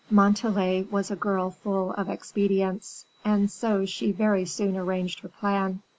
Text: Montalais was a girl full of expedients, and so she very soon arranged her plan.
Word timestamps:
Montalais 0.09 0.87
was 0.89 1.11
a 1.11 1.15
girl 1.15 1.51
full 1.51 1.91
of 1.93 2.09
expedients, 2.09 3.05
and 3.23 3.51
so 3.51 3.85
she 3.85 4.11
very 4.11 4.45
soon 4.45 4.75
arranged 4.75 5.19
her 5.19 5.29
plan. 5.29 5.83